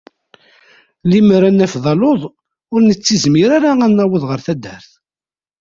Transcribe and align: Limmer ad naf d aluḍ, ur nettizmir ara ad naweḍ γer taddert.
Limmer 1.09 1.41
ad 1.49 1.53
naf 1.57 1.73
d 1.83 1.85
aluḍ, 1.91 2.21
ur 2.73 2.79
nettizmir 2.83 3.49
ara 3.57 3.69
ad 3.85 3.89
naweḍ 3.91 4.23
γer 4.29 4.41
taddert. 4.45 4.89